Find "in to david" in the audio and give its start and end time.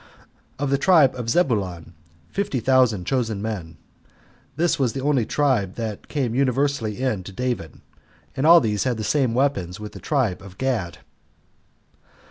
6.99-7.81